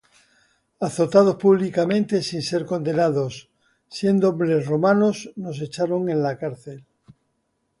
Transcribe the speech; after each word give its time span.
Azotados 0.87 1.35
públicamente 1.35 2.15
sin 2.29 2.41
ser 2.41 2.65
condenados, 2.65 3.33
siendo 3.97 4.29
hombres 4.29 4.65
Romanos, 4.65 5.31
nos 5.35 5.61
echaron 5.61 6.09
en 6.09 6.23
la 6.23 6.39
cárcel 6.39 6.87